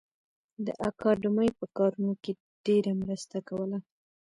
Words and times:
د 0.65 0.67
اکاډمۍ 0.89 1.49
په 1.59 1.65
کارونو 1.77 2.13
کې 2.23 2.31
ډېره 2.65 2.91
مرسته 3.01 3.37
کوله 3.47 3.77